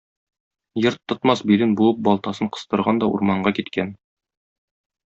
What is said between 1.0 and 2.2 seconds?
тотмас билен буып